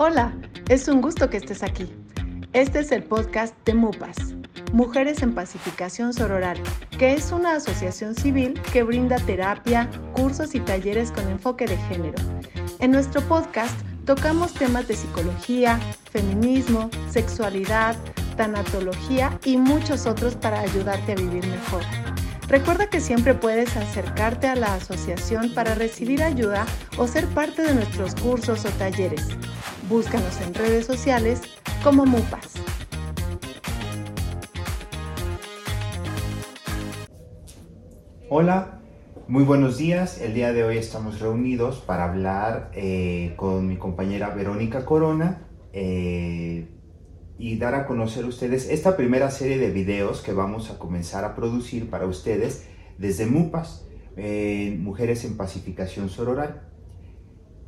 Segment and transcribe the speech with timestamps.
[0.00, 0.32] Hola,
[0.68, 1.92] es un gusto que estés aquí.
[2.52, 4.36] Este es el podcast de MUPAS,
[4.72, 6.56] Mujeres en Pacificación Sororal,
[7.00, 12.14] que es una asociación civil que brinda terapia, cursos y talleres con enfoque de género.
[12.78, 13.74] En nuestro podcast
[14.04, 15.80] tocamos temas de psicología,
[16.12, 17.96] feminismo, sexualidad,
[18.36, 21.82] tanatología y muchos otros para ayudarte a vivir mejor.
[22.46, 26.66] Recuerda que siempre puedes acercarte a la asociación para recibir ayuda
[26.98, 29.26] o ser parte de nuestros cursos o talleres.
[29.88, 31.40] Búscanos en redes sociales
[31.82, 32.56] como MUPAS.
[38.28, 38.82] Hola,
[39.28, 40.20] muy buenos días.
[40.20, 46.68] El día de hoy estamos reunidos para hablar eh, con mi compañera Verónica Corona eh,
[47.38, 51.24] y dar a conocer a ustedes esta primera serie de videos que vamos a comenzar
[51.24, 52.68] a producir para ustedes
[52.98, 53.86] desde MUPAS,
[54.18, 56.67] eh, Mujeres en Pacificación Sororal.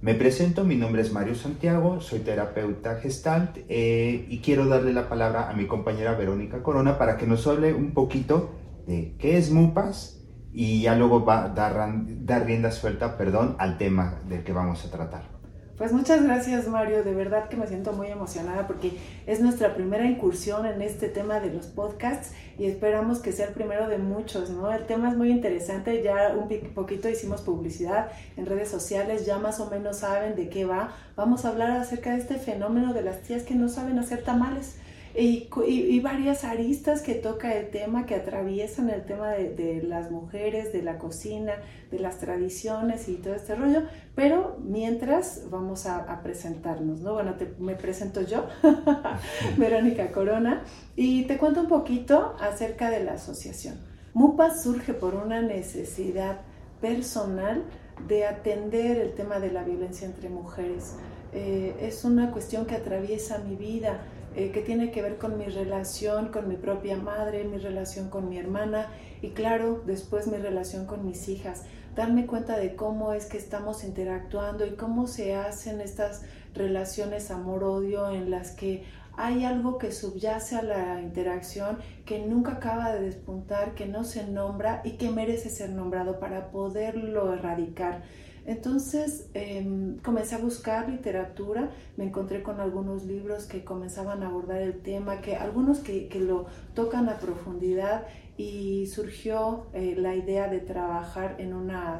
[0.03, 5.11] Me presento, mi nombre es Mario Santiago, soy terapeuta gestalt eh, y quiero darle la
[5.11, 8.51] palabra a mi compañera Verónica Corona para que nos hable un poquito
[8.87, 11.93] de qué es MUPAS y ya luego va a dar,
[12.25, 15.40] dar rienda suelta perdón, al tema del que vamos a tratar.
[15.81, 20.05] Pues muchas gracias Mario, de verdad que me siento muy emocionada porque es nuestra primera
[20.05, 24.51] incursión en este tema de los podcasts y esperamos que sea el primero de muchos,
[24.51, 24.71] ¿no?
[24.71, 29.59] El tema es muy interesante, ya un poquito hicimos publicidad en redes sociales, ya más
[29.59, 30.95] o menos saben de qué va.
[31.17, 34.77] Vamos a hablar acerca de este fenómeno de las tías que no saben hacer tamales
[35.15, 40.83] y, varias aristas que toca el tema, que atraviesan el tema de, las mujeres, de
[40.83, 41.55] la cocina,
[41.91, 43.83] de las tradiciones y todo este rollo.
[44.15, 47.15] Pero mientras vamos a, presentarnos, ¿no?
[47.15, 48.47] Bueno, me presento yo,
[49.57, 50.63] Verónica Corona,
[50.97, 53.79] y te cuento un poquito acerca de la asociación.
[54.15, 56.41] MUPA surge por una necesidad
[56.81, 57.65] personal
[58.09, 60.95] de atender el tema de la violencia entre mujeres.
[61.33, 64.01] Eh, es una cuestión que atraviesa mi vida
[64.37, 68.29] eh, que tiene que ver con mi relación con mi propia madre, mi relación con
[68.29, 68.87] mi hermana
[69.23, 71.65] y claro, después mi relación con mis hijas.
[71.97, 76.23] Darme cuenta de cómo es que estamos interactuando y cómo se hacen estas
[76.55, 78.85] relaciones amor-odio en las que
[79.17, 84.27] hay algo que subyace a la interacción que nunca acaba de despuntar, que no se
[84.27, 88.03] nombra y que merece ser nombrado para poderlo erradicar.
[88.47, 94.61] Entonces em, comencé a buscar literatura, me encontré con algunos libros que comenzaban a abordar
[94.63, 98.07] el tema, que algunos que, lo tocan a profundidad
[98.37, 101.97] y surgió eh, la idea de trabajar en una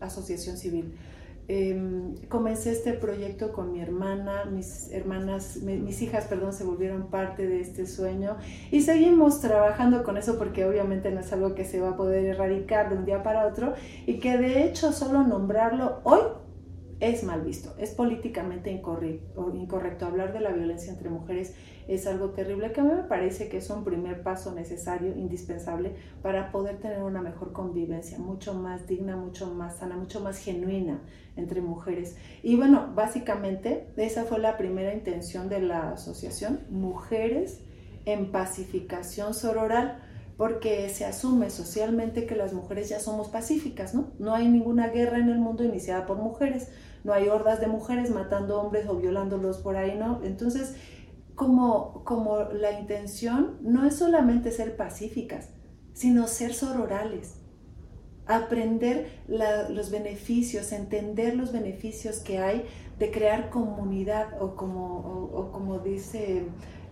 [0.00, 0.94] asociación civil.
[1.50, 7.46] Em, comencé este proyecto con mi hermana, mis hermanas, mis hijas, perdón, se volvieron parte
[7.46, 8.36] de este sueño.
[8.70, 12.26] Y seguimos trabajando con eso porque obviamente no es algo que se va a poder
[12.26, 13.72] erradicar de un día para otro
[14.06, 16.20] y que de hecho solo nombrarlo hoy
[17.00, 20.06] es mal visto, es políticamente incorrecto.
[20.06, 21.54] Hablar de la violencia entre mujeres
[21.86, 25.94] es algo terrible que a mí me parece que es un primer paso necesario, indispensable,
[26.22, 31.00] para poder tener una mejor convivencia, mucho más digna, mucho más sana, mucho más genuina
[31.36, 32.16] entre mujeres.
[32.42, 37.60] Y bueno, básicamente esa fue la primera intención de la asociación, Mujeres
[38.04, 40.02] en Pacificación Sororal
[40.36, 44.12] porque se asume socialmente que las mujeres ya somos pacíficas, ¿no?
[44.20, 46.70] No hay ninguna guerra en el mundo iniciada por mujeres,
[47.04, 50.20] no hay hordas de mujeres matando hombres o violándolos por ahí, ¿no?
[50.24, 50.76] Entonces,
[51.34, 55.50] como, como la intención no es solamente ser pacíficas,
[55.92, 57.40] sino ser sororales,
[58.26, 62.66] aprender los beneficios, entender los beneficios que hay
[62.98, 66.46] de crear comunidad o como, o como dice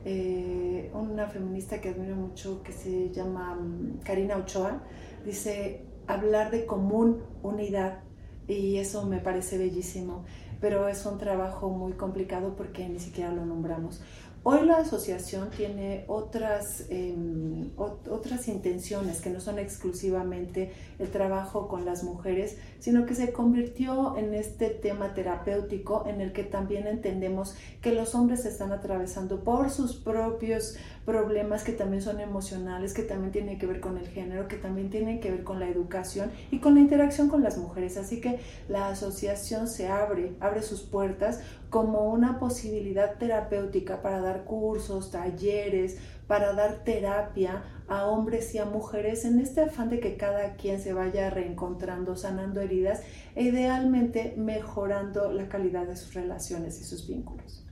[0.05, 4.85] eh, una feminista que admiro mucho que se llama mm, Karina Ochoa,
[5.25, 8.06] dice hablar de común unidad
[8.49, 10.25] y eso me parece bellísimo,
[10.61, 14.01] pero es un trabajo muy complicado porque ni siquiera lo nombramos.
[14.49, 21.85] Hoy la asociación tiene otras, em, otras intenciones que no son exclusivamente el trabajo con
[21.85, 27.57] las mujeres, sino que se convirtió en este tema terapéutico en el que también entendemos
[27.83, 33.33] que los hombres están atravesando por sus propios problemas que también son emocionales, que también
[33.33, 36.61] tienen que ver con el género, que también tienen que ver con la educación y
[36.61, 37.97] con la interacción con las mujeres.
[37.97, 38.39] Así que
[38.69, 41.41] la asociación se abre, abre sus puertas
[41.71, 48.65] como una posibilidad terapéutica para dar cursos, talleres, para dar terapia a hombres y a
[48.65, 53.03] mujeres en este afán de que cada quien se vaya reencontrando, sanando heridas
[53.35, 57.65] e idealmente mejorando la calidad de sus relaciones y sus vínculos.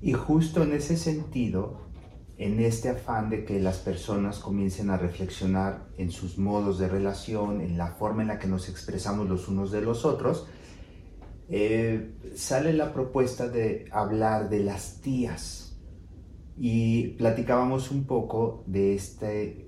[0.00, 1.88] Y justo en ese sentido,
[2.38, 7.60] en este afán de que las personas comiencen a reflexionar en sus modos de relación,
[7.60, 10.46] en la forma en la que nos expresamos los unos de los otros,
[11.50, 15.78] eh, sale la propuesta de hablar de las tías
[16.58, 19.66] y platicábamos un poco de este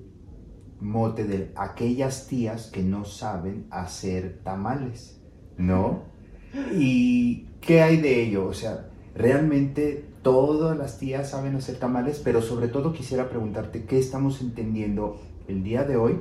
[0.81, 5.23] mote de aquellas tías que no saben hacer tamales,
[5.57, 6.05] ¿no?
[6.73, 8.47] ¿Y qué hay de ello?
[8.47, 13.99] O sea, realmente todas las tías saben hacer tamales, pero sobre todo quisiera preguntarte qué
[13.99, 16.21] estamos entendiendo el día de hoy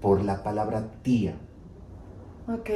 [0.00, 1.36] por la palabra tía.
[2.48, 2.70] Ok,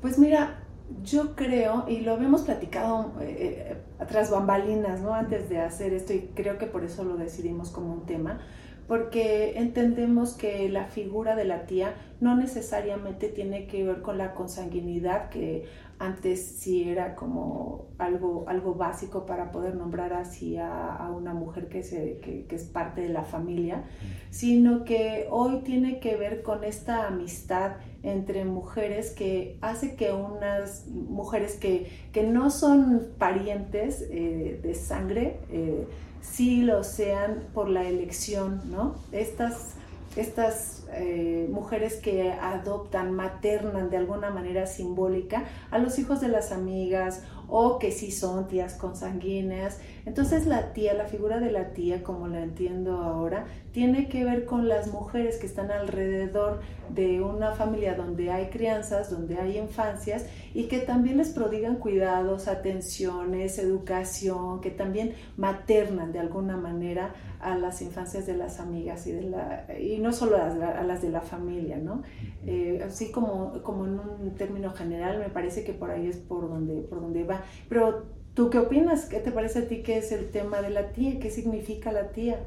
[0.00, 0.63] pues mira,
[1.02, 5.14] yo creo, y lo habíamos platicado eh, eh, tras bambalinas, ¿no?
[5.14, 8.40] Antes de hacer esto, y creo que por eso lo decidimos como un tema,
[8.86, 14.34] porque entendemos que la figura de la tía no necesariamente tiene que ver con la
[14.34, 15.64] consanguinidad, que
[15.98, 21.82] antes sí era como algo, algo básico para poder nombrar así a, una mujer que,
[21.82, 23.84] se, que, es parte de la familia,
[24.30, 30.86] sino que hoy tiene que ver con esta amistad entre mujeres que hace que unas
[30.88, 35.86] mujeres que, que no son parientes eh, de sangre, eh,
[36.20, 38.96] sí lo sean por la elección, ¿no?
[39.12, 39.74] Estas,
[40.16, 46.52] estas eh, mujeres que adoptan, maternan de alguna manera simbólica a los hijos de las
[46.52, 49.80] amigas o que sí son tías consanguíneas.
[50.06, 54.44] Entonces la tía, la figura de la tía, como la entiendo ahora, tiene que ver
[54.44, 56.60] con las mujeres que están alrededor
[56.90, 62.48] de una familia donde hay crianzas, donde hay infancias y que también les prodigan cuidados,
[62.48, 69.98] atenciones, educación, que también maternan de alguna manera a las infancias de las amigas y,
[69.98, 72.02] no solo a las, de la familia, ¿no?
[72.46, 76.48] Eh, así como, como en un término general, me parece que por ahí es por
[76.48, 77.44] donde, por donde va.
[77.68, 79.06] Pero ¿tú qué opinas?
[79.06, 81.20] ¿Qué te parece a ti que es el tema de la tía?
[81.20, 82.44] ¿Qué significa la tía?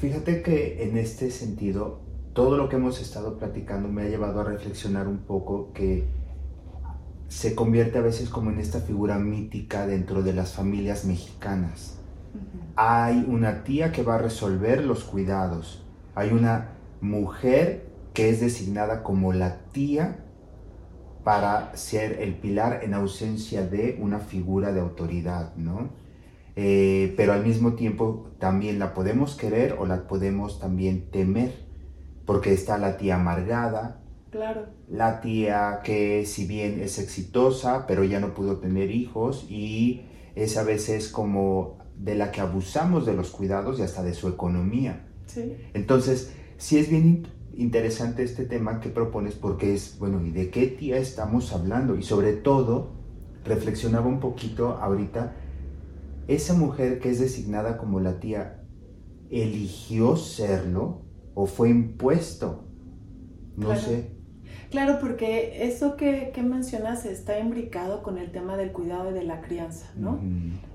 [0.00, 2.00] Fíjate que en este sentido,
[2.32, 6.04] todo lo que hemos estado platicando me ha llevado a reflexionar un poco que
[7.28, 11.99] se convierte a veces como en esta figura mítica dentro de las familias mexicanas.
[12.82, 15.84] Hay una tía que va a resolver los cuidados.
[16.14, 20.24] Hay una mujer que es designada como la tía
[21.22, 25.90] para ser el pilar en ausencia de una figura de autoridad, ¿no?
[26.56, 31.52] Eh, pero al mismo tiempo también la podemos querer o la podemos también temer,
[32.24, 34.00] porque está la tía amargada,
[34.30, 34.68] claro.
[34.88, 40.56] la tía que si bien es exitosa, pero ya no pudo tener hijos y es
[40.56, 45.06] a veces como de la que abusamos de los cuidados y hasta de su economía.
[45.26, 45.56] Sí.
[45.74, 50.66] Entonces, sí es bien interesante este tema que propones porque es, bueno, ¿y de qué
[50.66, 51.96] tía estamos hablando?
[51.96, 52.92] Y sobre todo,
[53.44, 55.36] reflexionaba un poquito ahorita,
[56.26, 58.62] esa mujer que es designada como la tía,
[59.30, 61.02] ¿eligió serlo
[61.34, 62.64] o fue impuesto?
[63.56, 64.12] No sé.
[64.70, 69.40] Claro, porque eso que, mencionas está imbricado con el tema del cuidado y de la
[69.40, 70.20] crianza, ¿no?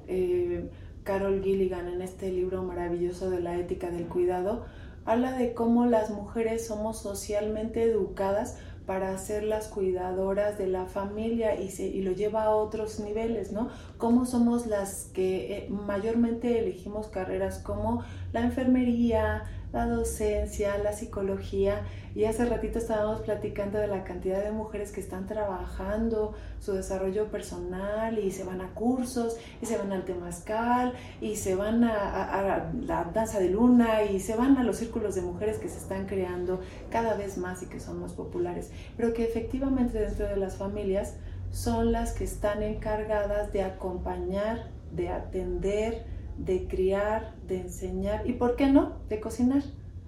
[0.07, 0.69] Eh,
[1.05, 4.65] Carol Gilligan en este libro maravilloso de la ética del cuidado,
[5.05, 8.57] habla de cómo las mujeres somos socialmente educadas
[8.87, 13.51] para ser las cuidadoras de la familia y, se, y lo lleva a otros niveles,
[13.51, 13.69] ¿no?
[14.05, 18.03] Cómo somos las que eh, mayormente elegimos carreras como
[18.33, 21.81] la enfermería, la docencia, la psicología.
[22.13, 27.31] Y hace ratito estábamos platicando de la cantidad de mujeres que están trabajando su desarrollo
[27.31, 32.71] personal y se van a cursos y se van al temazcal y se van a,
[32.79, 36.05] la danza de luna y se van a los círculos de mujeres que se están
[36.05, 36.59] creando
[36.91, 38.69] cada vez más y que son más populares.
[38.97, 41.15] Pero que efectivamente dentro de las familias
[41.55, 46.05] son las que están encargadas de acompañar, de atender,
[46.37, 49.63] de criar, de enseñar y, ¿por qué no?, de cocinar.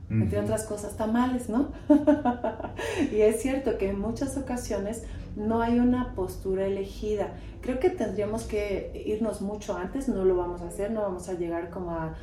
[0.10, 1.74] Entre otras cosas, tamales, ¿no?
[3.12, 5.04] y es cierto que en muchas ocasiones
[5.38, 7.34] no hay una postura elegida.
[7.62, 11.34] Creo que tendríamos que irnos mucho antes, no lo vamos a hacer, no vamos a
[11.34, 12.16] llegar como a,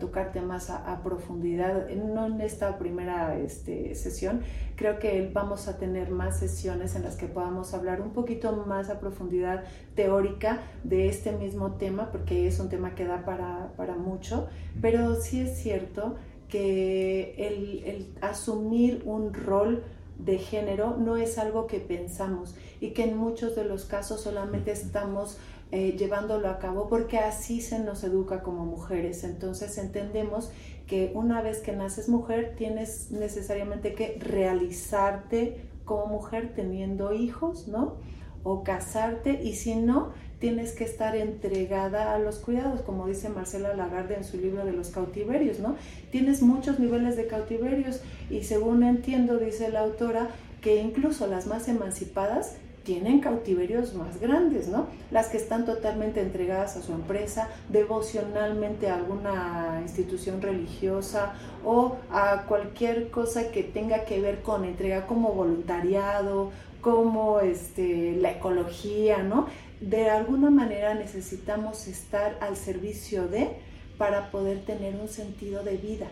[0.00, 4.40] tocar temas a, profundidad, no en esta primera este, sesión,
[4.74, 8.90] creo que vamos a tener más sesiones en las que podamos hablar un poquito más
[8.90, 9.62] a profundidad
[9.94, 14.48] teórica de este mismo tema, porque es un tema que da para, para mucho,
[14.80, 16.16] pero sí es cierto
[16.48, 19.84] que el, el asumir un rol
[20.18, 24.70] de género no es algo que pensamos y que en muchos de los casos solamente
[24.70, 25.38] estamos
[25.72, 29.24] eh, llevándolo a cabo porque así se nos educa como mujeres.
[29.24, 30.52] Entonces entendemos
[30.86, 37.96] que una vez que naces mujer tienes necesariamente que realizarte como mujer teniendo hijos, ¿no?
[38.44, 43.74] O casarte y si no, tienes que estar entregada a los cuidados, como dice Marcela
[43.74, 45.76] Lagarde en su libro de los cautiverios, ¿no?
[46.10, 48.00] Tienes muchos niveles de cautiverios
[48.30, 50.28] y según entiendo, dice la autora,
[50.60, 54.86] que incluso las más emancipadas tienen cautiverios más grandes, ¿no?
[55.10, 61.32] Las que están totalmente entregadas a su empresa, devocionalmente a alguna institución religiosa
[61.64, 66.50] o a cualquier cosa que tenga que ver con entrega como voluntariado,
[66.80, 69.46] como este, la ecología, ¿no?
[69.80, 73.50] De alguna manera necesitamos estar al servicio de
[73.98, 76.08] para poder tener un sentido de vida,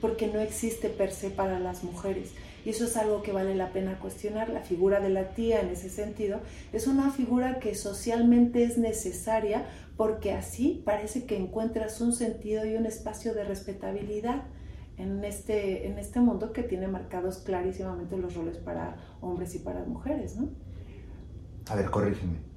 [0.00, 2.32] porque no existe per se para las mujeres.
[2.64, 4.48] Y eso es algo que vale la pena cuestionar.
[4.48, 6.40] La figura de la tía en ese sentido
[6.72, 12.74] es una figura que socialmente es necesaria porque así parece que encuentras un sentido y
[12.76, 14.44] un espacio de respetabilidad
[14.96, 19.84] en este, en este mundo que tiene marcados clarísimamente los roles para hombres y para
[19.84, 20.48] mujeres, ¿no?
[21.68, 22.53] A ver, corrígeme.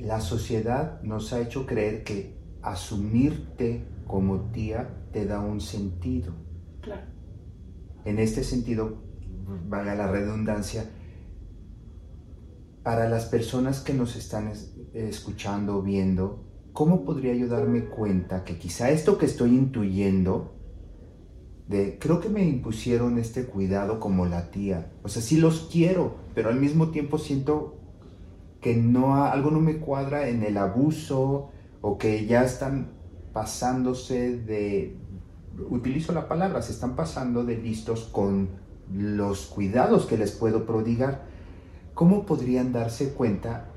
[0.00, 6.34] La sociedad nos ha hecho creer que asumirte como tía te da un sentido.
[6.80, 7.06] Claro.
[8.04, 9.02] En este sentido,
[9.68, 10.84] valga la redundancia,
[12.82, 14.52] para las personas que nos están
[14.94, 20.56] escuchando, viendo, ¿cómo podría yo darme cuenta que quizá esto que estoy intuyendo,
[21.68, 26.16] de, creo que me impusieron este cuidado como la tía, o sea, sí los quiero,
[26.34, 27.79] pero al mismo tiempo siento
[28.60, 31.50] que no, algo no me cuadra en el abuso
[31.80, 32.92] o que ya están
[33.32, 34.96] pasándose de,
[35.68, 38.50] utilizo la palabra, se están pasando de listos con
[38.92, 41.24] los cuidados que les puedo prodigar.
[41.94, 43.70] ¿Cómo podrían darse cuenta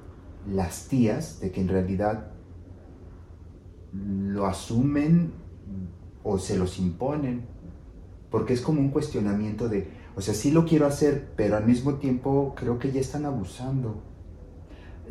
[0.48, 2.32] las tías de que en realidad
[3.94, 5.34] lo asumen
[6.24, 7.46] o se los imponen?
[8.30, 11.96] Porque es como un cuestionamiento de, o sea, sí lo quiero hacer, pero al mismo
[11.96, 14.13] tiempo creo que ya están abusando.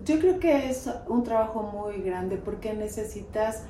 [0.04, 3.64] Yo creo que es un trabajo muy grande porque necesitas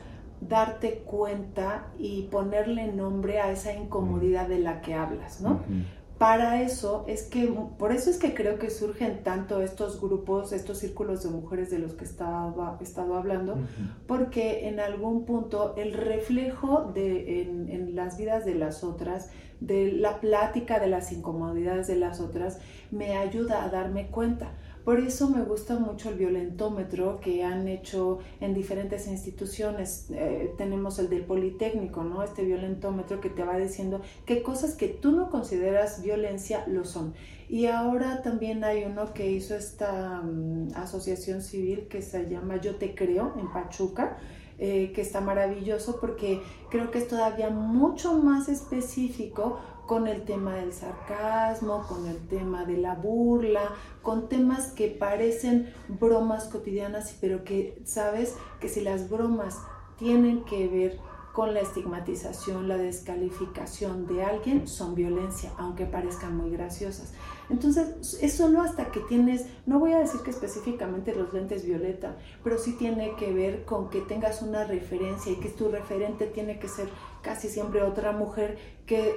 [0.48, 5.60] darte cuenta y ponerle nombre a esa incomodidad de la que hablas, ¿no?
[6.18, 10.78] Para eso es que, por eso es que creo que surgen tanto estos grupos, estos
[10.78, 13.58] círculos de mujeres de los que estaba, he estado hablando,
[14.06, 19.90] porque en algún punto el reflejo de, en, en las vidas de las otras, de
[19.92, 22.60] la plática de las incomodidades de las otras,
[22.92, 24.52] me ayuda a darme cuenta
[24.84, 30.06] por eso me gusta mucho el violentómetro que han hecho en diferentes instituciones.
[30.10, 32.22] Eh, tenemos el del Politécnico, ¿no?
[32.22, 37.14] Este violentómetro que te va diciendo qué cosas que tú no consideras violencia lo son.
[37.48, 42.76] Y ahora también hay uno que hizo esta mm, asociación civil que se llama Yo
[42.76, 44.18] Te Creo en Pachuca.
[44.58, 49.58] Eh, que está maravilloso porque creo que es todavía mucho más específico
[49.92, 55.70] con el tema del sarcasmo, con el tema de la burla, con temas que parecen
[55.86, 59.58] bromas cotidianas, pero que sabes que si las bromas
[59.98, 60.98] tienen que ver
[61.34, 67.12] con la estigmatización, la descalificación de alguien, son violencia, aunque parezcan muy graciosas.
[67.50, 72.16] Entonces, es solo hasta que tienes, no voy a decir que específicamente los lentes violeta,
[72.42, 76.58] pero sí tiene que ver con que tengas una referencia y que tu referente tiene
[76.58, 76.88] que ser
[77.22, 79.14] casi siempre otra mujer que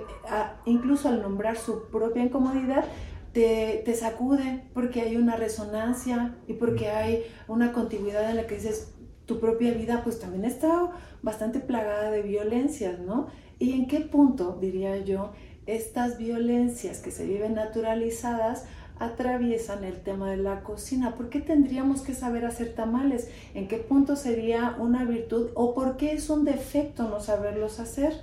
[0.66, 2.86] incluso al nombrar su propia incomodidad,
[3.34, 8.56] te, te, sacude porque hay una resonancia y porque hay una continuidad en la que
[8.56, 8.94] dices,
[9.26, 13.28] tu propia vida pues también está bastante plagada de violencias, ¿no?
[13.60, 15.32] ¿Y en qué punto, diría yo,
[15.66, 18.66] estas violencias que se viven naturalizadas
[19.00, 21.16] atraviesan el tema de la cocina.
[21.16, 23.30] ¿Por qué tendríamos que saber hacer tamales?
[23.54, 28.14] ¿En qué punto sería una virtud o por qué es un defecto no saberlos hacer?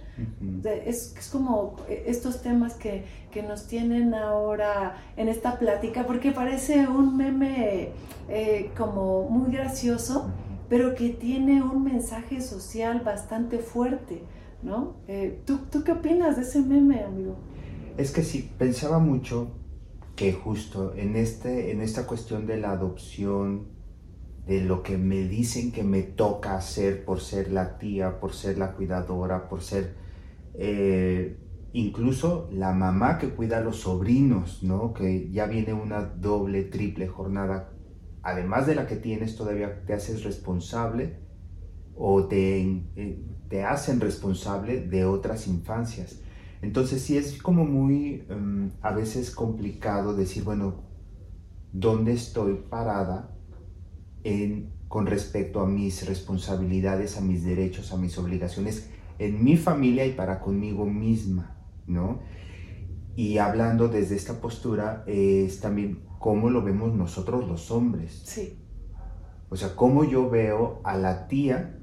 [0.64, 6.86] es, es, como estos temas que, que, nos tienen ahora en esta plática, porque parece
[6.86, 7.90] un meme
[8.28, 10.30] eh, como muy gracioso,
[10.68, 14.22] pero que tiene un mensaje social bastante fuerte.
[14.62, 14.94] ¿no?
[15.08, 17.36] Eh, ¿tú, ¿Tú qué opinas de ese meme, amigo?
[17.96, 19.50] Es que sí, pensaba mucho
[20.16, 23.68] que justo en, este, en esta cuestión de la adopción,
[24.46, 28.58] de lo que me dicen que me toca hacer por ser la tía, por ser
[28.58, 29.94] la cuidadora, por ser
[30.54, 31.36] eh,
[31.72, 34.92] incluso la mamá que cuida a los sobrinos, ¿no?
[34.92, 37.72] Que ya viene una doble, triple jornada.
[38.22, 41.16] Además de la que tienes, todavía te haces responsable
[41.94, 42.60] o te,
[42.96, 46.20] eh, te hacen responsable de otras infancias.
[46.62, 50.84] Entonces sí es como muy em, a veces complicado decir, bueno,
[51.72, 53.36] ¿dónde estoy parada
[54.22, 60.06] en, con respecto a mis responsabilidades, a mis derechos, a mis obligaciones en mi familia
[60.06, 62.20] y para conmigo misma, ¿no?
[63.16, 68.22] Y hablando desde esta postura es también cómo lo vemos nosotros los hombres.
[68.24, 68.58] Sí.
[69.50, 71.81] O sea, cómo yo veo a la tía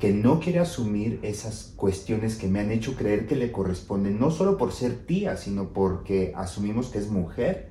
[0.00, 4.30] que no quiere asumir esas cuestiones que me han hecho creer que le corresponden, no
[4.30, 7.70] solo por ser tía, sino porque asumimos que es mujer.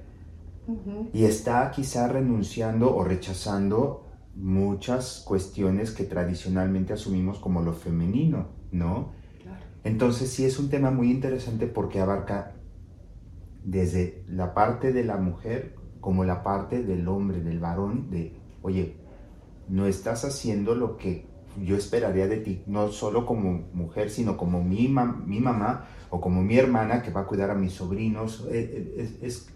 [1.13, 4.05] Y está quizá renunciando o rechazando
[4.35, 9.11] muchas cuestiones que tradicionalmente asumimos como lo femenino, ¿no?
[9.83, 12.53] Entonces sí es un tema muy interesante porque abarca
[13.63, 18.97] desde la parte de la mujer como la parte del hombre, del varón, de, oye,
[19.67, 21.28] no estás haciendo lo que
[21.63, 26.41] yo esperaría de ti, no solo como mujer, sino como mi, mi mamá o como
[26.41, 28.45] mi hermana que va a cuidar a mis sobrinos.
[28.51, 29.47] Eh, eh, es,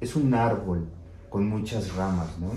[0.00, 0.86] es, un árbol
[1.30, 2.50] con muchas ramas, ¿no?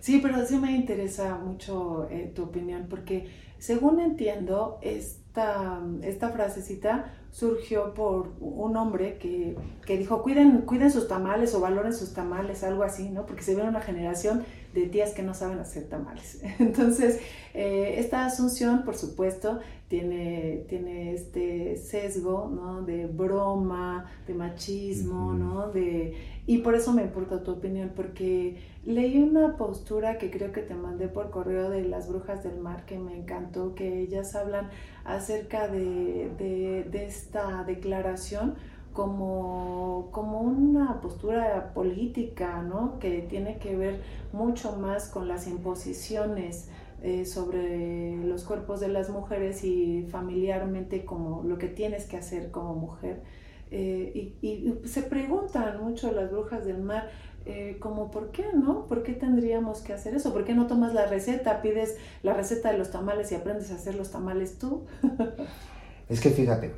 [0.00, 3.28] Sí, pero sí me interesa mucho eh, tu opinión, porque
[3.58, 11.08] según entiendo, esta, esta frasecita surgió por un hombre que, que, dijo, cuiden, cuiden sus
[11.08, 13.26] tamales o valoren sus tamales, algo así, ¿no?
[13.26, 14.44] Porque se ve una generación
[14.74, 16.40] de tías que no saben hacer tamales.
[16.58, 17.20] Entonces,
[17.54, 22.82] eh, esta asunción, por supuesto, tiene, tiene este sesgo, ¿no?
[22.82, 25.68] De broma, de machismo, ¿no?
[25.70, 26.14] De,
[26.46, 30.74] y por eso me importa tu opinión, porque leí una postura que creo que te
[30.74, 34.68] mandé por correo de las brujas del mar que me encantó, que ellas hablan
[35.04, 38.56] acerca de, de, de esta declaración
[38.98, 42.98] como, como una postura política, ¿no?
[42.98, 44.00] Que tiene que ver
[44.32, 46.68] mucho más con las imposiciones
[47.04, 52.50] eh, sobre los cuerpos de las mujeres y familiarmente como lo que tienes que hacer
[52.50, 53.22] como mujer.
[53.70, 57.08] Eh, y, se preguntan mucho las brujas del mar,
[57.46, 58.88] eh, como por qué, ¿no?
[58.88, 60.32] ¿Por qué tendríamos que hacer eso?
[60.32, 63.76] ¿Por qué no tomas la receta, pides la receta de los tamales y aprendes a
[63.76, 64.86] hacer los tamales tú?
[66.08, 66.74] es que fíjate,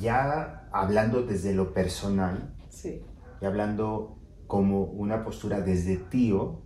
[0.00, 2.54] ya hablando desde lo personal,
[3.40, 6.62] y hablando como una postura desde tío,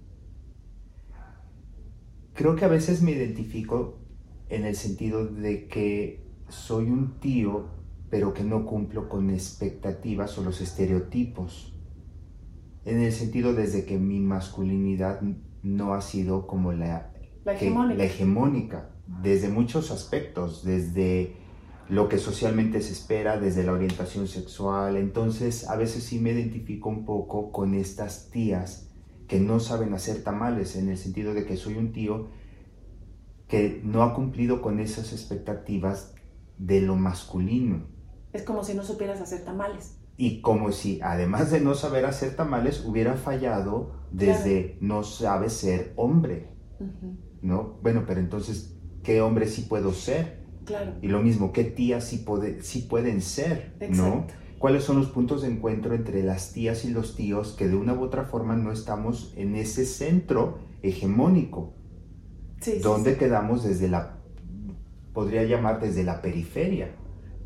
[2.35, 4.01] creo que a veces me identifico
[4.49, 7.69] en el sentido de que soy un tío,
[8.11, 11.79] pero que no cumplo con expectativas o los estereotipos.
[12.85, 15.21] En el sentido desde que mi masculinidad
[15.63, 17.13] no ha sido como la,
[17.45, 18.91] la hegemónica,
[19.23, 21.37] desde muchos aspectos, desde
[21.91, 24.97] lo que socialmente se espera desde la orientación sexual.
[24.97, 28.89] Entonces, a veces sí me identifico un poco con estas tías
[29.27, 32.29] que no saben hacer tamales, en el sentido de que soy un tío
[33.49, 36.15] que no ha cumplido con esas expectativas
[36.59, 37.89] de lo masculino.
[38.33, 39.97] Es como si no supieras hacer tamales.
[40.17, 45.93] Y como si, además de no saber hacer tamales, hubiera fallado desde no sabe ser
[45.97, 46.55] hombre.
[47.43, 47.79] ¿No?
[47.83, 50.40] Bueno, pero entonces, ¿qué hombre sí puedo ser?
[51.03, 52.19] Y lo mismo, ¿qué tías sí,
[52.89, 53.75] pueden ser?
[53.91, 54.27] ¿no?
[54.59, 57.95] ¿Cuáles son los puntos de encuentro entre las tías y los tíos que de una
[57.95, 61.73] u otra forma no estamos en ese centro hegemónico?
[62.61, 64.19] Sí, donde quedamos desde la,
[65.15, 66.95] podría llamar desde la periferia.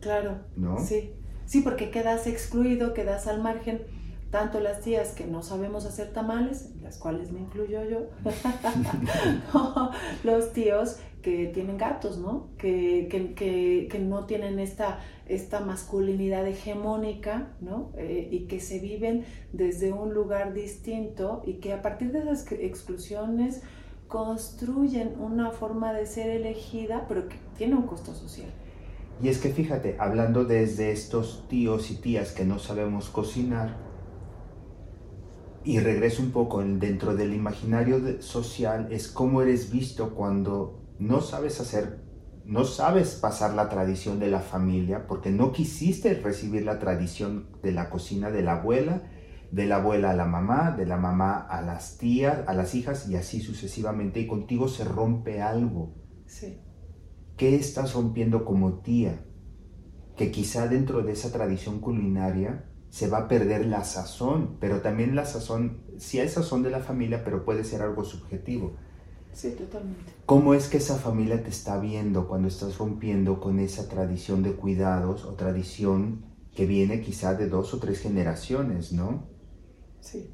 [0.01, 0.41] Claro.
[0.57, 0.79] ¿No?
[0.81, 1.13] Sí.
[1.47, 3.83] Sí, porque quedas excluido, quedas al margen
[4.35, 8.01] tanto las tías que no sabemos hacer tamales, las cuales me incluyo yo,
[10.25, 12.51] los tíos que tienen gatos, ¿no?
[12.59, 17.93] Que, que, que, no tienen esta, esta masculinidad hegemónica, ¿no?
[17.97, 22.53] Eh, y que se viven desde un lugar distinto y que a partir de esas
[22.53, 23.63] exclusiones
[24.07, 28.51] construyen una forma de ser elegida, pero que tiene un costo social.
[29.23, 33.79] Y es que fíjate, hablando desde estos tíos y tías que no sabemos cocinar,
[35.65, 41.61] y regreso un poco dentro del imaginario social, es cómo eres visto cuando no sabes
[41.61, 42.01] hacer,
[42.45, 47.73] no sabes pasar la tradición de la familia, porque no quisiste recibir la tradición de
[47.73, 49.03] la cocina de la abuela,
[49.51, 53.09] de la abuela a la mamá, de la mamá a las tías, a las hijas
[53.09, 55.95] y así sucesivamente, y contigo se rompe algo.
[56.27, 56.61] Sí.
[57.37, 59.25] ¿Qué estás rompiendo como tía?
[60.17, 65.17] Que quizá dentro de esa tradición culinaria se va a perder la sazón, pero también
[65.17, 68.77] la sazón, sí hay sazón de la familia, pero puede ser algo subjetivo.
[69.35, 70.13] Sí, totalmente.
[70.27, 74.53] ¿Cómo es que esa familia te está viendo cuando estás rompiendo con esa tradición de
[74.53, 79.27] cuidados o tradición que viene quizá de dos o tres generaciones, ¿no?
[80.01, 80.33] Sí.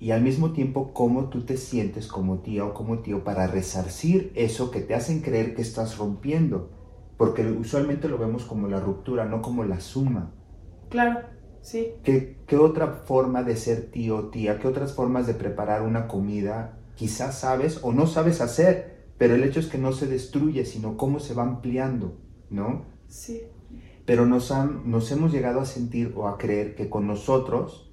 [0.00, 4.32] Y al mismo tiempo, ¿cómo tú te sientes como tía o como tío para resarcir
[4.34, 6.70] eso que te hacen creer que estás rompiendo?
[7.18, 10.32] Porque usualmente lo vemos como la ruptura, no como la suma.
[10.88, 11.20] Claro.
[11.60, 11.88] Sí.
[12.02, 16.06] ¿Qué, ¿Qué, otra forma de ser tío o tía, qué otras formas de preparar una
[16.06, 19.12] comida quizás sabes o no sabes hacer?
[19.18, 22.86] Pero el hecho es que no se destruye, sino cómo se va ampliando, ¿no?
[23.06, 23.42] Sí.
[24.04, 24.52] Pero nos,
[24.84, 27.92] nos hemos llegado a sentir o a creer que con nosotros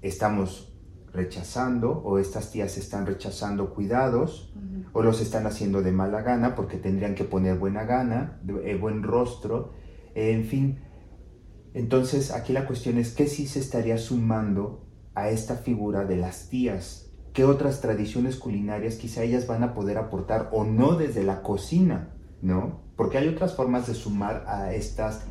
[0.00, 0.72] estamos
[1.12, 4.52] rechazando o estas tías están rechazando cuidados
[4.92, 9.02] o los están haciendo de mala gana porque tendrían que poner buena gana, eh, buen
[9.02, 9.72] rostro,
[10.14, 10.80] en fin.
[11.74, 16.48] Entonces aquí la cuestión es qué sí se estaría sumando a esta figura de las
[16.48, 17.01] tías,
[17.32, 22.10] qué otras tradiciones culinarias quizá ellas van a poder aportar o no desde la cocina,
[22.42, 22.80] ¿no?
[22.96, 25.24] Porque hay otras formas de sumar a, estas,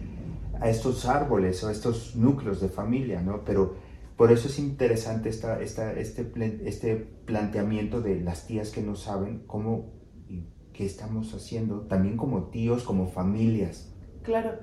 [0.60, 3.44] a estos árboles o a estos núcleos de familia, ¿no?
[3.46, 3.76] Pero
[4.18, 6.32] por eso es interesante esta, esta, este,
[6.66, 9.94] este planteamiento de las tías que no saben cómo
[10.28, 13.94] y qué estamos haciendo, también como tíos, como familias.
[14.24, 14.60] Claro.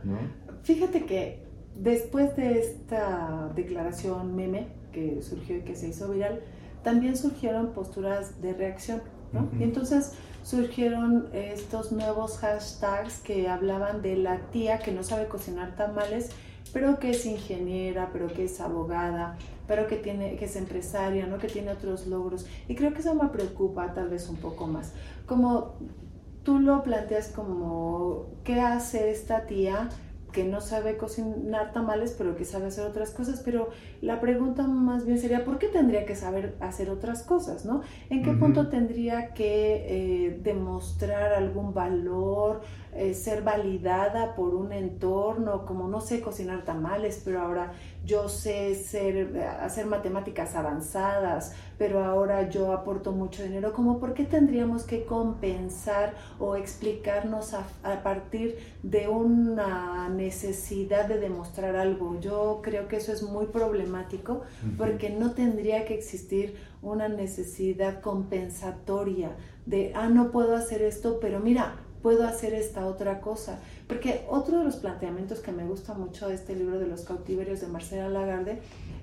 [0.62, 1.44] Fíjate que
[1.76, 6.40] después de esta declaración meme que surgió y que se hizo viral,
[6.82, 9.48] también surgieron posturas de reacción, ¿no?
[9.58, 10.12] Y entonces
[10.42, 16.30] surgieron estos nuevos hashtags que hablaban de la tía que no sabe cocinar tamales
[16.72, 19.36] pero que es ingeniera, pero que es abogada,
[19.66, 21.38] pero que, tiene, que es empresaria, ¿no?
[21.38, 22.46] que tiene otros logros.
[22.68, 24.92] Y creo que eso me preocupa tal vez un poco más.
[25.26, 25.74] Como
[26.42, 29.88] tú lo planteas como, ¿qué hace esta tía?
[30.32, 33.70] Que no sabe cocinar tamales, pero que sabe hacer otras cosas, pero
[34.02, 37.82] la pregunta más bien sería, ¿por qué tendría que saber hacer otras cosas, no?
[38.10, 42.60] ¿En qué punto tendría que eh, demostrar algún valor,
[42.92, 47.72] eh, ser validada por un entorno, como no sé cocinar tamales, pero ahora
[48.04, 54.24] yo sé ser, hacer matemáticas avanzadas, pero ahora yo aporto mucho dinero, como por qué
[54.24, 57.64] tendríamos que compensar o explicarnos a,
[58.02, 62.18] partir de una necesidad de demostrar algo.
[62.20, 64.42] Yo creo que eso es muy problemático
[64.76, 69.32] porque no tendría que existir una necesidad compensatoria
[69.66, 73.60] de, ah, no puedo hacer esto, pero mira, puedo hacer esta otra cosa.
[73.86, 77.60] Porque otro de los planteamientos que me gusta mucho de este libro de los cautiverios
[77.60, 78.60] de Marcela Lagarde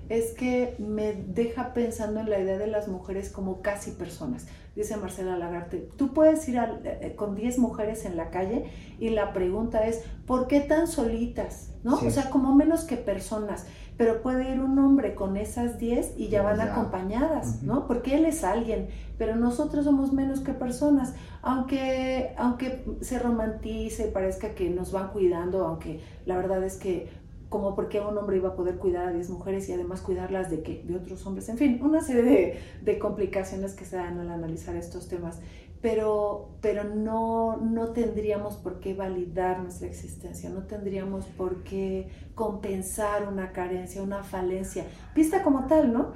[0.08, 4.46] es que me deja pensando en la idea de las mujeres como casi personas.
[4.76, 8.66] Dice Marcela Lagarde, tú puedes ir eh, con 10 mujeres en la calle
[9.00, 11.70] y la pregunta es, ¿por qué tan solitas?
[11.82, 11.96] ¿No?
[11.96, 16.28] O sea, como menos que personas pero puede ir un hombre con esas 10 y
[16.28, 17.86] ya van acompañadas, ¿no?
[17.86, 24.10] Porque él es alguien, pero nosotros somos menos que personas, aunque, aunque se romantice y
[24.10, 27.08] parezca que nos van cuidando, aunque la verdad es que
[27.48, 30.62] como porque un hombre iba a poder cuidar a 10 mujeres y además cuidarlas de,
[30.62, 34.30] que, de otros hombres, en fin, una serie de, de complicaciones que se dan al
[34.30, 35.38] analizar estos temas
[35.82, 43.28] pero, pero no, no tendríamos por qué validar nuestra existencia, no tendríamos por qué compensar
[43.28, 44.84] una carencia, una falencia,
[45.14, 46.12] vista como tal, ¿no?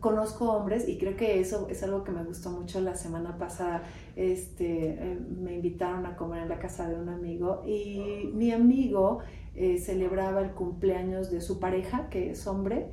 [0.00, 3.82] Conozco hombres y creo que eso es algo que me gustó mucho la semana pasada.
[4.16, 9.18] Este, eh, me invitaron a comer en la casa de un amigo y mi amigo
[9.54, 12.88] eh, celebraba el cumpleaños de su pareja, que es hombre,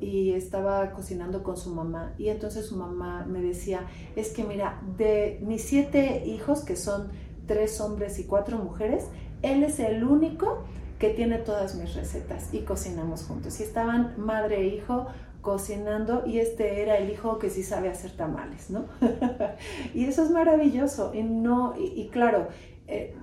[0.00, 4.80] y estaba cocinando con su mamá y entonces su mamá me decía, es que mira,
[4.96, 7.10] de mis siete hijos, que son
[7.46, 9.06] tres hombres y cuatro mujeres,
[9.42, 10.64] él es el único
[10.98, 13.58] que tiene todas mis recetas y cocinamos juntos.
[13.58, 15.06] Y estaban madre e hijo
[15.40, 18.84] cocinando y este era el hijo que sí sabe hacer tamales, ¿no?
[19.94, 21.12] y eso es maravilloso.
[21.12, 22.48] Y, no, y, claro,
[22.86, 23.16] eh,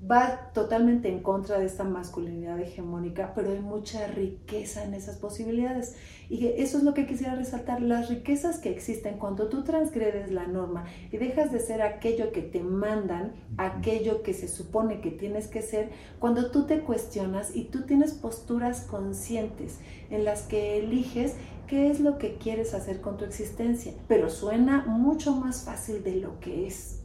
[0.00, 5.96] va totalmente en contra de esta masculinidad hegemónica, pero hay mucha riqueza en esas posibilidades.
[6.28, 10.46] Y eso es lo que quisiera resaltar, las riquezas que existen cuando tú transgredes la
[10.46, 15.48] norma y dejas de ser aquello que te mandan, aquello que se supone que tienes
[15.48, 19.80] que ser, cuando tú te cuestionas y tú tienes posturas conscientes
[20.10, 21.34] en las que eliges
[21.66, 26.16] qué es lo que quieres hacer con tu existencia, pero suena mucho más fácil de
[26.16, 27.02] lo que es.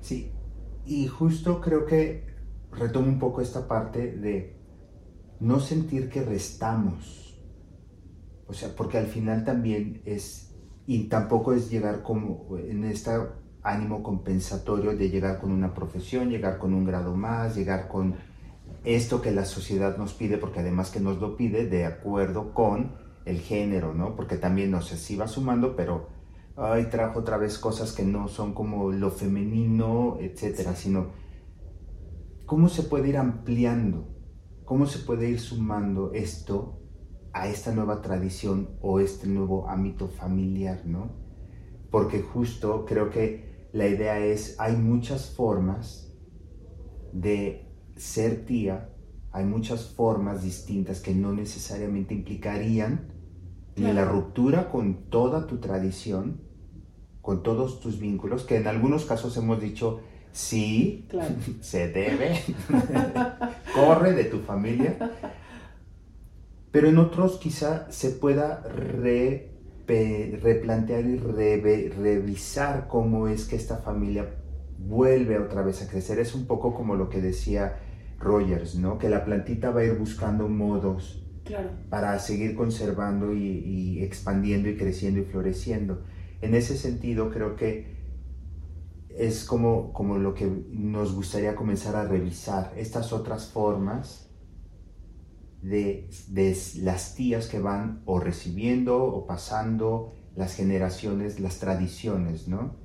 [0.00, 0.30] Sí,
[0.84, 2.33] y justo creo que
[2.76, 4.56] retomo un poco esta parte de
[5.40, 7.40] no sentir que restamos.
[8.46, 10.54] O sea, porque al final también es,
[10.86, 13.10] y tampoco es llegar como en este
[13.62, 18.14] ánimo compensatorio de llegar con una profesión, llegar con un grado más, llegar con
[18.84, 22.92] esto que la sociedad nos pide, porque además que nos lo pide de acuerdo con
[23.24, 24.14] el género, ¿no?
[24.14, 26.08] Porque también, no sé, si va sumando, pero,
[26.56, 31.23] ay, trajo otra vez cosas que no son como lo femenino, etcétera, sino
[32.46, 34.08] ¿Cómo se puede ir ampliando?
[34.64, 36.80] ¿Cómo se puede ir sumando esto
[37.32, 41.12] a esta nueva tradición o este nuevo ámbito familiar, ¿no?
[41.90, 46.14] Porque justo creo que la idea es, hay muchas formas
[47.12, 48.90] de ser tía,
[49.32, 53.12] hay muchas formas distintas que no necesariamente implicarían
[53.76, 56.42] ni la ruptura con toda tu tradición,
[57.20, 60.00] con todos tus vínculos, que en algunos casos hemos dicho,
[60.34, 61.08] sí,
[61.62, 62.42] se debe,
[63.74, 64.96] corre de tu familia,
[66.70, 68.62] pero en otros quizá se pueda
[69.86, 71.16] replantear y
[71.88, 74.28] revisar cómo es que esta familia
[74.78, 76.18] vuelve otra vez a crecer.
[76.18, 77.76] Es un poco como lo que decía
[78.18, 78.98] Rogers, ¿no?
[78.98, 81.24] Que la plantita va a ir buscando modos
[81.90, 86.02] para seguir conservando y, expandiendo y creciendo y floreciendo.
[86.40, 88.03] En ese sentido, creo que
[89.16, 94.28] es como, como lo que nos gustaría comenzar a revisar, estas otras formas
[95.62, 102.76] de, de las tías que van o recibiendo o pasando las generaciones, las tradiciones, ¿no?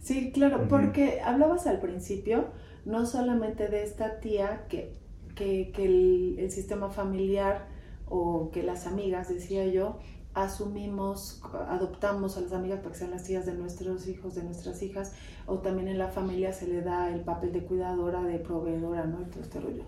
[0.00, 2.48] Sí, claro, porque hablabas al principio
[2.84, 4.92] no solamente de esta tía que,
[5.34, 7.68] que, el, el, sistema familiar
[8.06, 9.98] o que las amigas, decía yo,
[10.36, 14.82] asumimos, adoptamos a las amigas para que sean las tías de nuestros hijos, de nuestras
[14.82, 15.14] hijas,
[15.46, 19.22] o también en la familia se le da el papel de cuidadora, de proveedora, ¿no?
[19.22, 19.84] Y todo este rollo.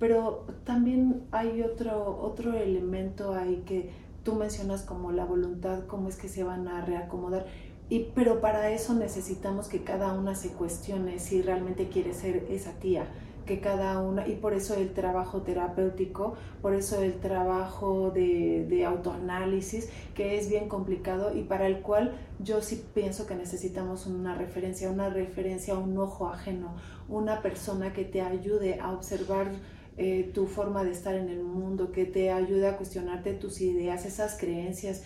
[0.00, 3.90] Pero también hay otro, otro elemento ahí que
[4.24, 7.46] tú mencionas como la voluntad, cómo es que se van a reacomodar.
[7.88, 12.72] Y, pero para eso necesitamos que cada una se cuestione si realmente quiere ser esa
[12.72, 13.06] tía,
[13.44, 19.88] que cada una, y por eso el trabajo terapéutico, por eso el trabajo de, autoanálisis,
[20.14, 24.90] que es bien complicado y para el cual yo sí pienso que necesitamos una referencia,
[24.90, 26.74] una referencia, un ojo ajeno,
[27.08, 29.52] una persona que te ayude a observar
[29.96, 34.04] eh, tu forma de estar en el mundo, que te ayude a cuestionarte tus ideas,
[34.06, 35.04] esas creencias,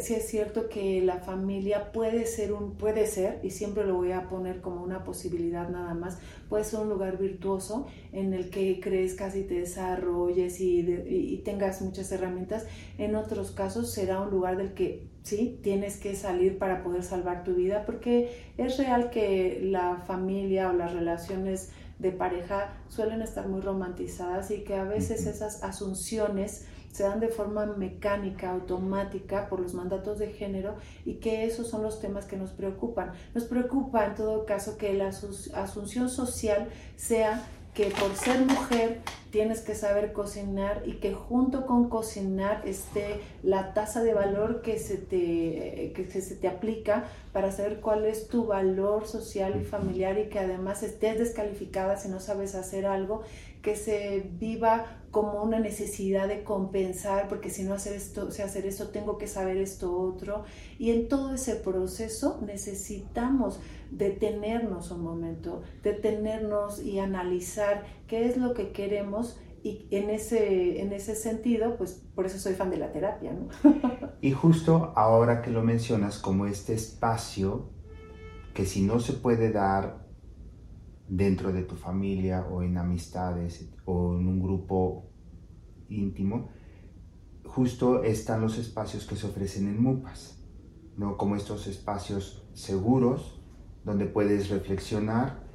[0.00, 4.12] si es cierto que la familia puede ser un, puede ser, y siempre lo voy
[4.12, 8.80] a poner como una posibilidad nada más, puede ser un lugar virtuoso en el que
[8.80, 12.66] crezcas y te desarrolles y, y tengas muchas herramientas.
[12.98, 17.44] En otros casos será un lugar del que sí tienes que salir para poder salvar
[17.44, 23.46] tu vida, porque es real que la familia o las relaciones de pareja suelen estar
[23.46, 29.60] muy romantizadas y que a veces esas asunciones se dan de forma mecánica, automática por
[29.60, 30.74] los mandatos de género
[31.04, 33.12] y que esos son los temas que nos preocupan.
[33.34, 39.00] Nos preocupa en todo caso que la asunción social sea que por ser mujer
[39.30, 44.78] tienes que saber cocinar y que junto con cocinar esté la tasa de valor que
[44.78, 50.18] se te, que se te aplica para saber cuál es tu valor social y familiar
[50.18, 53.22] y que además estés descalificada si no sabes hacer algo,
[53.62, 58.64] que se viva como una necesidad de compensar, porque si no hacer esto, sé hacer
[58.66, 60.44] esto, tengo que saber esto otro.
[60.78, 68.54] Y en todo ese proceso necesitamos detenernos un momento, detenernos y analizar qué es lo
[68.54, 72.92] que queremos y en ese, en ese sentido, pues por eso soy fan de la
[72.92, 73.32] terapia.
[73.32, 73.48] ¿no?
[74.20, 77.68] y justo ahora que lo mencionas como este espacio
[78.54, 80.09] que si no se puede dar
[81.10, 85.10] dentro de tu familia o en amistades o en un grupo
[85.88, 86.48] íntimo,
[87.44, 90.38] justo están los espacios que se ofrecen en MUPAS,
[90.96, 91.16] ¿no?
[91.16, 93.42] como estos espacios seguros
[93.84, 95.50] donde puedes reflexionar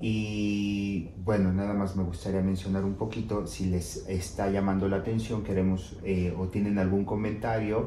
[0.00, 5.42] y bueno, nada más me gustaría mencionar un poquito, si les está llamando la atención,
[5.42, 7.86] queremos eh, o tienen algún comentario,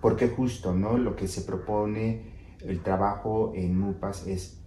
[0.00, 0.96] porque justo ¿no?
[0.96, 4.64] lo que se propone el trabajo en MUPAS es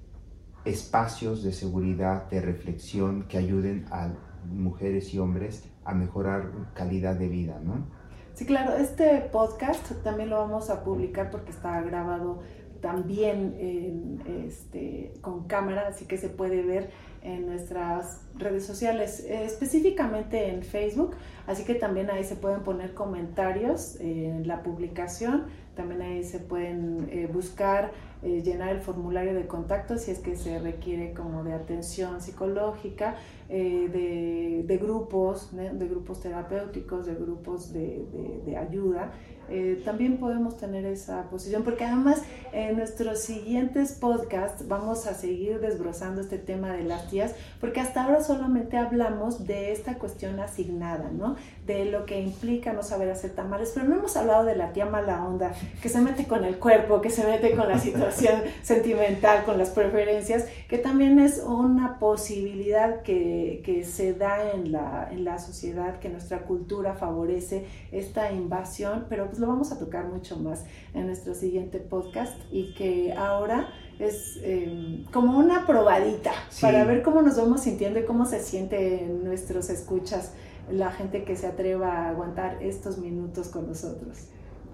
[0.64, 4.14] espacios de seguridad, de reflexión que ayuden a
[4.46, 7.86] mujeres y hombres a mejorar calidad de vida, ¿no?
[8.34, 12.42] Sí, claro, este podcast también lo vamos a publicar porque está grabado
[12.82, 16.90] también este, con cámara, así que se puede ver
[17.22, 21.16] en nuestras redes sociales, específicamente en Facebook,
[21.48, 27.08] así que también ahí se pueden poner comentarios en la publicación también ahí se pueden
[27.12, 27.92] eh, buscar,
[28.24, 33.18] eh, llenar el formulario de contacto si es que se requiere como de atención psicológica,
[33.50, 39.12] de, de, grupos, de grupos terapéuticos, de grupos de ayuda.
[39.50, 42.22] Eh, también podemos tener esa posición, porque además
[42.54, 48.04] en nuestros siguientes podcasts vamos a seguir desbrozando este tema de las tías, porque hasta
[48.04, 51.36] ahora solamente hablamos de esta cuestión asignada, ¿no?
[51.66, 54.86] De lo que implica no saber hacer tamales, pero no hemos hablado de la tía
[54.86, 59.44] mala onda, que se mete con el cuerpo, que se mete con la situación sentimental,
[59.44, 65.26] con las preferencias, que también es una posibilidad que, que se da en la, en
[65.26, 70.38] la sociedad, que nuestra cultura favorece esta invasión, pero pues lo vamos a tocar mucho
[70.38, 73.68] más en nuestro siguiente podcast y que ahora
[73.98, 79.06] es em, como una probadita para ver cómo nos vamos sintiendo y cómo se siente
[79.06, 80.34] en nuestros escuchas
[80.72, 84.28] la gente que se atreva a aguantar estos minutos con nosotros.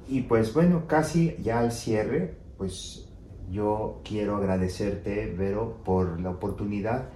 [0.10, 3.08] Y pues bueno, casi ya al cierre, pues
[3.50, 7.08] yo quiero agradecerte, Vero, por la oportunidad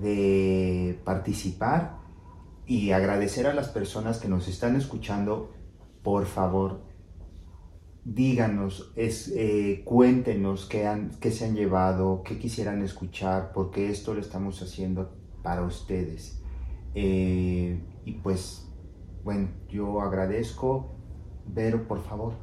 [0.00, 1.98] de participar
[2.64, 5.50] y agradecer a las personas que nos están escuchando.
[6.04, 6.91] Por favor,
[8.04, 14.14] díganos, es, eh, cuéntenos qué, han, qué se han llevado, qué quisieran escuchar, porque esto
[14.14, 15.12] lo estamos haciendo
[15.42, 16.40] para ustedes.
[16.94, 18.68] Eh, y pues,
[19.24, 20.90] bueno, yo agradezco.
[21.46, 22.34] Vero, por favor.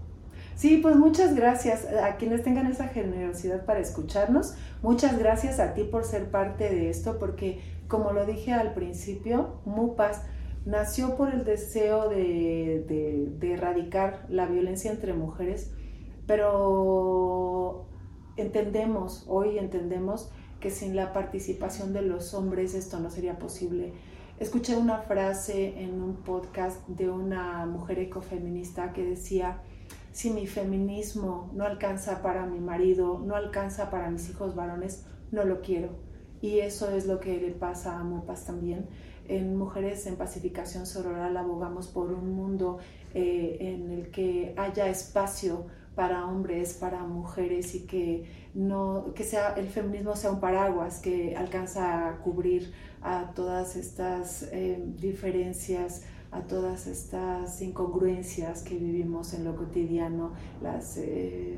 [0.55, 4.55] Sí, pues muchas gracias a quienes tengan esa generosidad para escucharnos.
[4.81, 9.61] Muchas gracias a ti por ser parte de esto, porque como lo dije al principio,
[9.65, 10.21] MUPAS
[10.69, 15.71] nació por el deseo de, erradicar la violencia entre mujeres,
[16.27, 17.87] pero
[18.37, 20.29] entendemos, hoy entendemos
[20.59, 23.93] que sin la participación de los hombres esto no sería posible.
[24.39, 29.63] Escuché una frase en un podcast de una mujer ecofeminista que decía,
[30.11, 35.45] si mi feminismo no alcanza para mi marido, no alcanza para mis hijos varones, no
[35.45, 35.89] lo quiero.
[36.41, 38.87] Y eso es lo que le pasa a Mopas también
[39.29, 42.79] en Mujeres en Pacificación Sororal abogamos por un mundo
[43.13, 49.53] eh, en el que haya espacio para hombres, para mujeres y que no que sea
[49.55, 56.41] el feminismo sea un paraguas que alcanza a cubrir a todas estas eh, diferencias a
[56.41, 61.57] todas estas incongruencias que vivimos en lo cotidiano, las eh,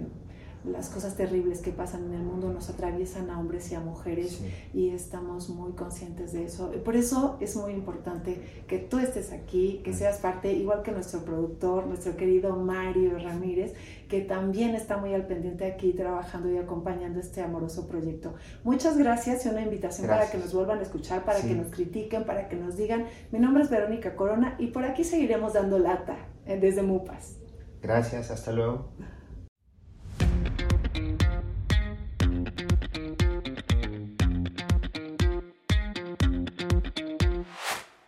[0.64, 4.42] las cosas terribles que pasan en el mundo nos atraviesan a hombres y a mujeres
[4.74, 6.72] y estamos muy conscientes de eso.
[6.84, 11.26] Por eso es muy importante que tú estés aquí, que seas parte, igual que nuestro
[11.26, 13.74] productor, nuestro querido Mario Ramírez,
[14.08, 18.34] que también está muy al pendiente aquí trabajando y acompañando este amoroso proyecto.
[18.64, 22.26] Muchas gracias y una invitación para que nos vuelvan a escuchar, para que nos critiquen,
[22.26, 26.18] para que nos digan, mi nombre es Verónica Corona y por aquí seguiremos dando lata
[26.46, 27.38] eh, desde MUPAS.
[27.82, 28.92] Gracias, hasta luego.